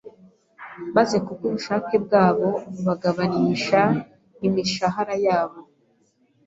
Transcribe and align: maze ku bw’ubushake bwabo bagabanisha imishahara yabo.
maze 0.95 1.15
ku 1.23 1.31
bw’ubushake 1.37 1.95
bwabo 2.05 2.47
bagabanisha 2.85 3.81
imishahara 4.47 5.15
yabo. 5.25 5.59